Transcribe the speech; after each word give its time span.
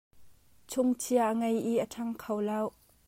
Chungchia 0.69 1.23
a 1.31 1.37
ngei 1.39 1.57
i 1.71 1.73
a 1.83 1.85
ṭhang 1.93 2.13
kho 2.21 2.35
lo. 2.47 2.61